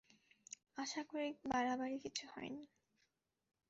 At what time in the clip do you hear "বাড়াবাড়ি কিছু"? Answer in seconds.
1.45-2.23